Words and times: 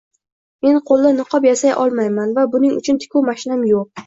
Men 0.65 0.79
qo'lda 0.91 1.11
niqob 1.17 1.45
yasay 1.49 1.75
olmayman 1.83 2.35
va 2.39 2.47
buning 2.57 2.73
uchun 2.81 3.01
tikuv 3.05 3.31
mashinam 3.31 3.65
yo'q 3.75 3.89